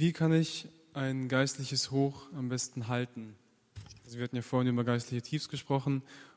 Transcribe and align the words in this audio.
Wie 0.00 0.14
kann 0.14 0.32
ich 0.32 0.66
ein 0.94 1.28
geistliches 1.28 1.90
Hoch 1.90 2.22
am 2.34 2.48
besten 2.48 2.88
halten? 2.88 3.36
Also 4.06 4.16
wir 4.16 4.24
hatten 4.24 4.36
ja 4.36 4.40
vorhin 4.40 4.72
über 4.72 4.82
geistliche 4.82 5.20
Tiefs 5.20 5.50
gesprochen. 5.50 5.96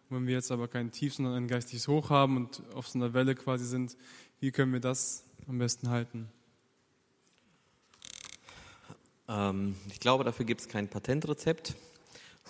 Und 0.09 0.17
wenn 0.17 0.27
wir 0.27 0.33
jetzt 0.33 0.51
aber 0.51 0.67
kein 0.67 0.91
Tief, 0.91 1.13
sondern 1.13 1.35
ein 1.35 1.47
geistliches 1.47 1.87
Hoch 1.87 2.09
haben 2.09 2.35
und 2.35 2.61
auf 2.73 2.89
so 2.89 2.99
einer 2.99 3.13
Welle 3.13 3.35
quasi 3.35 3.63
sind, 3.63 3.95
wie 4.41 4.51
können 4.51 4.73
wir 4.73 4.81
das 4.81 5.23
am 5.47 5.59
besten 5.59 5.87
halten? 5.87 6.27
Ähm, 9.29 9.77
ich 9.89 10.01
glaube, 10.01 10.25
dafür 10.25 10.45
gibt 10.45 10.59
es 10.59 10.67
kein 10.67 10.89
Patentrezept. 10.89 11.73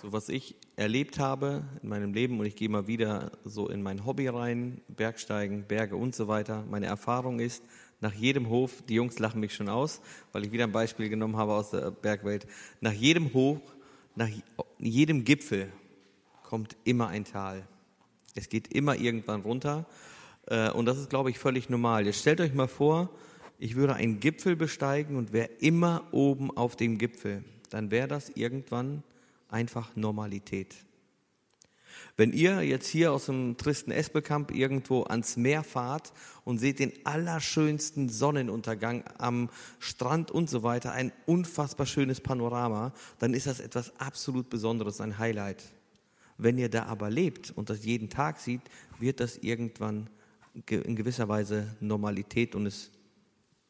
So 0.02 0.12
was 0.12 0.28
ich 0.28 0.56
erlebt 0.74 1.20
habe 1.20 1.62
in 1.80 1.90
meinem 1.90 2.12
Leben 2.12 2.40
und 2.40 2.46
ich 2.46 2.56
gehe 2.56 2.68
mal 2.68 2.88
wieder 2.88 3.30
so 3.44 3.68
in 3.68 3.84
mein 3.84 4.04
Hobby 4.04 4.26
rein, 4.26 4.80
Bergsteigen, 4.88 5.62
Berge 5.62 5.94
und 5.94 6.16
so 6.16 6.26
weiter. 6.26 6.64
Meine 6.68 6.86
Erfahrung 6.86 7.38
ist, 7.38 7.62
nach 8.04 8.12
jedem 8.12 8.50
Hof, 8.50 8.82
die 8.86 8.96
Jungs 8.96 9.18
lachen 9.18 9.40
mich 9.40 9.54
schon 9.54 9.70
aus, 9.70 10.02
weil 10.32 10.44
ich 10.44 10.52
wieder 10.52 10.64
ein 10.64 10.72
Beispiel 10.72 11.08
genommen 11.08 11.38
habe 11.38 11.54
aus 11.54 11.70
der 11.70 11.90
Bergwelt, 11.90 12.46
nach 12.82 12.92
jedem 12.92 13.32
Hoch, 13.32 13.62
nach 14.14 14.28
jedem 14.78 15.24
Gipfel 15.24 15.72
kommt 16.42 16.76
immer 16.84 17.08
ein 17.08 17.24
Tal. 17.24 17.66
Es 18.34 18.50
geht 18.50 18.68
immer 18.74 18.94
irgendwann 18.94 19.40
runter 19.40 19.86
äh, 20.48 20.70
und 20.70 20.84
das 20.84 20.98
ist, 20.98 21.08
glaube 21.08 21.30
ich, 21.30 21.38
völlig 21.38 21.70
normal. 21.70 22.04
Jetzt 22.04 22.20
stellt 22.20 22.42
euch 22.42 22.52
mal 22.52 22.68
vor, 22.68 23.08
ich 23.58 23.74
würde 23.74 23.94
einen 23.94 24.20
Gipfel 24.20 24.54
besteigen 24.54 25.16
und 25.16 25.32
wäre 25.32 25.48
immer 25.60 26.06
oben 26.12 26.54
auf 26.54 26.76
dem 26.76 26.98
Gipfel. 26.98 27.42
Dann 27.70 27.90
wäre 27.90 28.06
das 28.06 28.28
irgendwann 28.28 29.02
einfach 29.48 29.96
Normalität. 29.96 30.74
Wenn 32.16 32.32
ihr 32.32 32.62
jetzt 32.62 32.86
hier 32.86 33.12
aus 33.12 33.26
dem 33.26 33.56
tristen 33.56 33.90
Espelkamp 33.90 34.54
irgendwo 34.54 35.02
ans 35.02 35.36
Meer 35.36 35.64
fahrt 35.64 36.12
und 36.44 36.58
seht 36.58 36.78
den 36.78 36.92
allerschönsten 37.04 38.08
Sonnenuntergang 38.08 39.04
am 39.18 39.50
Strand 39.80 40.30
und 40.30 40.48
so 40.48 40.62
weiter, 40.62 40.92
ein 40.92 41.12
unfassbar 41.26 41.86
schönes 41.86 42.20
Panorama, 42.20 42.92
dann 43.18 43.34
ist 43.34 43.46
das 43.46 43.60
etwas 43.60 43.98
absolut 43.98 44.48
Besonderes, 44.48 45.00
ein 45.00 45.18
Highlight. 45.18 45.64
Wenn 46.38 46.58
ihr 46.58 46.68
da 46.68 46.86
aber 46.86 47.10
lebt 47.10 47.50
und 47.50 47.70
das 47.70 47.84
jeden 47.84 48.10
Tag 48.10 48.40
sieht, 48.40 48.62
wird 48.98 49.20
das 49.20 49.38
irgendwann 49.38 50.08
in 50.68 50.96
gewisser 50.96 51.28
Weise 51.28 51.76
Normalität 51.80 52.54
und 52.54 52.66
es, 52.66 52.90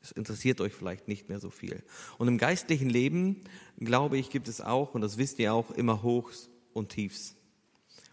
es 0.03 0.12
interessiert 0.12 0.61
euch 0.61 0.72
vielleicht 0.75 1.09
nicht 1.09 1.28
mehr 1.28 1.41
so 1.41 1.50
viel. 1.50 1.83
Und 2.19 2.28
im 2.28 2.36
geistlichen 2.36 2.91
Leben, 2.91 3.42
glaube 3.78 4.19
ich, 4.19 4.28
gibt 4.28 4.48
es 4.48 4.61
auch, 4.61 4.94
und 4.94 5.00
das 5.00 5.16
wisst 5.16 5.38
ihr 5.38 5.55
auch, 5.55 5.70
immer 5.70 6.03
Hochs 6.03 6.50
und 6.75 6.91
Tiefs. 6.91 7.36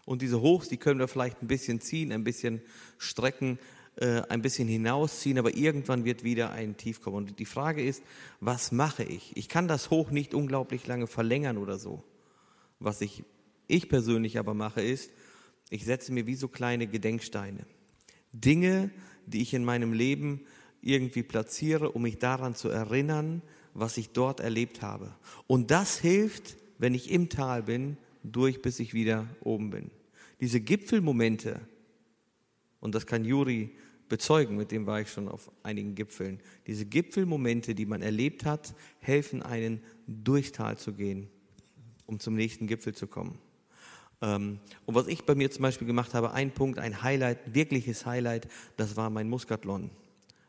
Und 0.04 0.22
diese 0.22 0.40
Hochs, 0.40 0.68
die 0.68 0.76
können 0.76 0.98
wir 0.98 1.08
vielleicht 1.08 1.42
ein 1.42 1.46
bisschen 1.46 1.80
ziehen, 1.80 2.12
ein 2.12 2.24
bisschen 2.24 2.60
strecken, 2.98 3.58
äh, 3.96 4.22
ein 4.28 4.42
bisschen 4.42 4.68
hinausziehen, 4.68 5.38
aber 5.38 5.54
irgendwann 5.54 6.04
wird 6.04 6.24
wieder 6.24 6.50
ein 6.50 6.76
Tief 6.76 7.00
kommen. 7.00 7.16
Und 7.16 7.38
die 7.38 7.44
Frage 7.44 7.84
ist, 7.84 8.02
was 8.40 8.72
mache 8.72 9.04
ich? 9.04 9.36
Ich 9.36 9.48
kann 9.48 9.68
das 9.68 9.90
Hoch 9.90 10.10
nicht 10.10 10.34
unglaublich 10.34 10.86
lange 10.86 11.06
verlängern 11.06 11.58
oder 11.58 11.78
so. 11.78 12.02
Was 12.80 13.00
ich, 13.00 13.22
ich 13.68 13.88
persönlich 13.88 14.38
aber 14.38 14.54
mache, 14.54 14.82
ist, 14.82 15.10
ich 15.70 15.84
setze 15.84 16.12
mir 16.12 16.26
wie 16.26 16.34
so 16.34 16.48
kleine 16.48 16.86
Gedenksteine. 16.86 17.64
Dinge, 18.32 18.90
die 19.26 19.42
ich 19.42 19.54
in 19.54 19.64
meinem 19.64 19.92
Leben 19.92 20.46
irgendwie 20.80 21.22
platziere, 21.22 21.92
um 21.92 22.02
mich 22.02 22.18
daran 22.18 22.54
zu 22.54 22.68
erinnern, 22.68 23.42
was 23.74 23.96
ich 23.96 24.10
dort 24.10 24.40
erlebt 24.40 24.82
habe. 24.82 25.14
Und 25.46 25.70
das 25.70 25.98
hilft, 25.98 26.56
wenn 26.78 26.94
ich 26.94 27.10
im 27.10 27.28
Tal 27.28 27.62
bin, 27.62 27.96
durch, 28.22 28.62
bis 28.62 28.80
ich 28.80 28.94
wieder 28.94 29.26
oben 29.40 29.70
bin. 29.70 29.90
Diese 30.40 30.60
Gipfelmomente, 30.60 31.60
und 32.80 32.94
das 32.94 33.06
kann 33.06 33.24
Juri 33.24 33.76
bezeugen, 34.08 34.56
mit 34.56 34.70
dem 34.72 34.86
war 34.86 35.00
ich 35.00 35.10
schon 35.10 35.28
auf 35.28 35.50
einigen 35.62 35.94
Gipfeln, 35.94 36.40
diese 36.66 36.84
Gipfelmomente, 36.84 37.74
die 37.74 37.86
man 37.86 38.02
erlebt 38.02 38.44
hat, 38.44 38.74
helfen 39.00 39.42
einen 39.42 39.80
durchs 40.06 40.52
Tal 40.52 40.76
zu 40.76 40.92
gehen, 40.92 41.28
um 42.06 42.20
zum 42.20 42.34
nächsten 42.34 42.66
Gipfel 42.66 42.94
zu 42.94 43.06
kommen. 43.06 43.38
Ähm, 44.20 44.58
und 44.86 44.94
was 44.94 45.06
ich 45.06 45.24
bei 45.24 45.34
mir 45.34 45.50
zum 45.50 45.62
Beispiel 45.62 45.86
gemacht 45.86 46.14
habe, 46.14 46.32
ein 46.32 46.52
Punkt, 46.52 46.78
ein 46.78 47.02
Highlight, 47.02 47.54
wirkliches 47.54 48.06
Highlight, 48.06 48.48
das 48.76 48.96
war 48.96 49.10
mein 49.10 49.28
Muskathlon. 49.28 49.90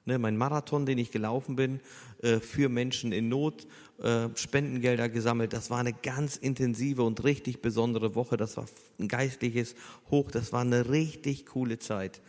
Ne, 0.05 0.19
mein 0.19 0.35
Marathon, 0.35 0.85
den 0.85 0.97
ich 0.97 1.11
gelaufen 1.11 1.55
bin, 1.55 1.79
äh, 2.21 2.39
für 2.39 2.67
Menschen 2.67 3.13
in 3.13 3.29
Not, 3.29 3.67
äh, 3.99 4.27
Spendengelder 4.35 5.07
gesammelt. 5.07 5.53
Das 5.53 5.69
war 5.69 5.79
eine 5.79 5.93
ganz 5.93 6.35
intensive 6.35 7.03
und 7.03 7.23
richtig 7.23 7.61
besondere 7.61 8.13
Woche. 8.13 8.35
Das 8.35 8.57
war 8.57 8.65
ein 8.99 9.07
geistliches 9.07 9.75
Hoch. 10.11 10.29
Das 10.29 10.51
war 10.51 10.61
eine 10.61 10.89
richtig 10.89 11.45
coole 11.45 11.79
Zeit. 11.79 12.21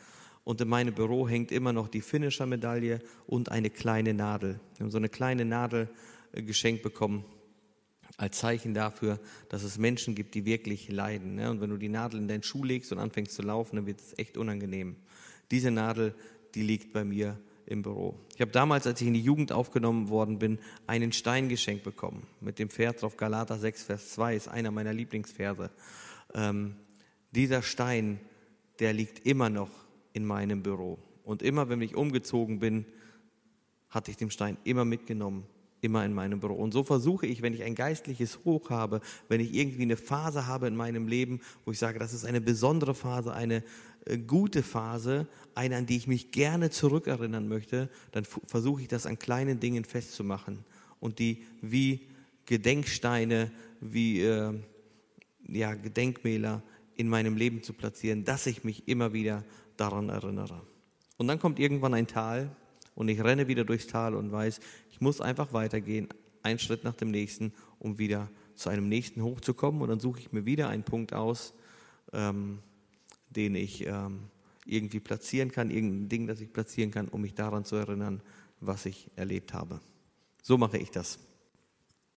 Und 0.44 0.60
in 0.60 0.68
meinem 0.68 0.94
Büro 0.94 1.26
hängt 1.26 1.50
immer 1.50 1.72
noch 1.72 1.88
die 1.88 2.02
Finisher-Medaille 2.02 3.00
und 3.26 3.50
eine 3.50 3.70
kleine 3.70 4.14
Nadel. 4.14 4.60
Wir 4.76 4.84
haben 4.84 4.90
so 4.92 4.98
eine 4.98 5.08
kleine 5.08 5.44
Nadel 5.44 5.88
äh, 6.32 6.42
geschenkt 6.42 6.82
bekommen 6.82 7.24
als 8.16 8.38
Zeichen 8.38 8.74
dafür, 8.74 9.18
dass 9.48 9.64
es 9.64 9.78
Menschen 9.78 10.14
gibt, 10.14 10.36
die 10.36 10.44
wirklich 10.44 10.88
leiden. 10.88 11.34
Ne? 11.34 11.50
Und 11.50 11.60
wenn 11.60 11.70
du 11.70 11.76
die 11.76 11.88
Nadel 11.88 12.20
in 12.20 12.28
deinen 12.28 12.44
Schuh 12.44 12.62
legst 12.62 12.92
und 12.92 12.98
anfängst 12.98 13.34
zu 13.34 13.42
laufen, 13.42 13.74
dann 13.76 13.86
wird 13.86 14.00
es 14.00 14.16
echt 14.16 14.36
unangenehm. 14.36 14.94
Diese 15.50 15.72
Nadel, 15.72 16.14
die 16.54 16.62
liegt 16.62 16.92
bei 16.92 17.04
mir 17.04 17.36
im 17.66 17.82
Büro. 17.82 18.14
Ich 18.34 18.41
habe 18.41 18.50
damals, 18.50 18.86
als 18.86 19.00
ich 19.00 19.06
in 19.06 19.14
die 19.14 19.20
Jugend 19.20 19.52
aufgenommen 19.52 20.08
worden 20.08 20.38
bin, 20.38 20.58
einen 20.86 21.12
Stein 21.12 21.48
geschenkt 21.48 21.84
bekommen. 21.84 22.26
Mit 22.41 22.58
dem 22.58 22.70
Vers 22.70 22.97
drauf 22.97 23.16
Galater 23.16 23.58
6, 23.58 23.84
Vers 23.84 24.10
2 24.10 24.36
ist 24.36 24.48
einer 24.48 24.70
meiner 24.70 24.92
Lieblingsverse. 24.92 25.70
Ähm, 26.34 26.76
dieser 27.30 27.62
Stein, 27.62 28.20
der 28.78 28.92
liegt 28.92 29.26
immer 29.26 29.50
noch 29.50 29.70
in 30.12 30.25
meinem 30.25 30.62
Büro. 30.62 30.98
Und 31.25 31.42
immer, 31.42 31.69
wenn 31.69 31.80
ich 31.80 31.97
umgezogen 31.97 32.58
bin, 32.58 32.84
hatte 33.88 34.10
ich 34.10 34.16
den 34.16 34.31
Stein 34.31 34.56
immer 34.64 34.84
mitgenommen 34.84 35.46
immer 35.84 36.04
in 36.04 36.14
meinem 36.14 36.41
Büro. 36.41 36.54
Und 36.54 36.72
so 36.72 36.82
versuche 36.82 37.26
ich, 37.26 37.42
wenn 37.42 37.52
ich 37.52 37.62
ein 37.62 37.75
geistliches 37.75 38.41
Hoch 38.44 38.70
habe, 38.70 39.02
wenn 39.28 39.41
ich 39.41 39.54
irgendwie 39.54 39.82
eine 39.82 39.98
Phase 39.98 40.46
habe 40.46 40.66
in 40.66 40.75
meinem 40.75 41.06
Leben, 41.06 41.42
wo 41.64 41.72
ich 41.72 41.78
sage, 41.78 41.98
das 41.98 42.14
ist 42.14 42.25
eine 42.25 42.41
besondere 42.41 42.94
Phase, 42.94 43.34
eine 43.34 43.62
gute 44.26 44.62
Phase, 44.62 45.26
eine, 45.54 45.76
an 45.76 45.87
die 45.87 45.97
ich 45.97 46.06
mich 46.06 46.31
gerne 46.31 46.70
zurückerinnern 46.70 47.48
möchte, 47.48 47.88
dann 48.12 48.25
versuche 48.25 48.82
ich 48.82 48.88
das 48.88 49.06
an 49.06 49.19
kleinen 49.19 49.60
Dingen 49.60 49.84
festzumachen 49.84 50.65
und 51.00 51.19
die 51.19 51.44
wie 51.60 52.09
Gedenksteine, 52.47 53.50
wie 53.81 54.20
äh, 54.20 54.53
ja, 55.48 55.75
Gedenkmäler 55.75 56.62
in 56.97 57.09
meinem 57.09 57.37
Leben 57.37 57.62
zu 57.62 57.72
platzieren, 57.72 58.25
dass 58.25 58.47
ich 58.47 58.64
mich 58.64 58.87
immer 58.88 59.12
wieder 59.12 59.44
daran 59.76 60.09
erinnere. 60.09 60.62
Und 61.16 61.28
dann 61.28 61.38
kommt 61.38 61.59
irgendwann 61.59 61.94
ein 61.94 62.06
Tal, 62.06 62.54
und 62.94 63.09
ich 63.09 63.22
renne 63.22 63.48
wieder 63.48 63.64
durchs 63.64 63.87
Tal 63.87 64.14
und 64.14 64.31
weiß, 64.31 64.60
ich 64.91 65.00
muss 65.00 65.20
einfach 65.20 65.53
weitergehen, 65.53 66.09
einen 66.43 66.59
Schritt 66.59 66.84
nach 66.84 66.94
dem 66.94 67.10
nächsten, 67.10 67.53
um 67.78 67.98
wieder 67.98 68.31
zu 68.54 68.69
einem 68.69 68.88
nächsten 68.88 69.22
hochzukommen. 69.22 69.82
Und 69.82 69.88
dann 69.88 70.00
suche 70.00 70.20
ich 70.20 70.32
mir 70.32 70.44
wieder 70.44 70.69
einen 70.69 70.84
Punkt 70.84 71.12
aus, 71.12 71.54
ähm, 72.12 72.60
den 73.36 73.54
ich 73.54 73.86
ähm, 73.86 74.24
irgendwie 74.66 75.00
platzieren 75.00 75.50
kann, 75.50 75.70
irgendein 75.70 76.08
Ding, 76.08 76.26
das 76.26 76.40
ich 76.40 76.52
platzieren 76.52 76.90
kann, 76.90 77.08
um 77.08 77.20
mich 77.20 77.34
daran 77.34 77.64
zu 77.64 77.76
erinnern, 77.76 78.22
was 78.60 78.86
ich 78.86 79.10
erlebt 79.16 79.52
habe. 79.52 79.80
So 80.42 80.58
mache 80.58 80.78
ich 80.78 80.90
das. 80.90 81.18